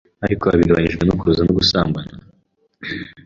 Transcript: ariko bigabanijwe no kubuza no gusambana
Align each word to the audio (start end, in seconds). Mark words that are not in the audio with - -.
ariko 0.25 0.45
bigabanijwe 0.59 1.03
no 1.05 1.13
kubuza 1.19 1.41
no 1.43 1.53
gusambana 1.59 2.13